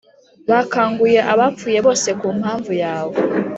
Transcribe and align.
Bakanguye 0.49 1.19
abapfuye 1.33 1.79
bose 1.87 2.09
ku 2.19 2.27
mpamvu 2.39 2.71
yawe, 2.83 3.15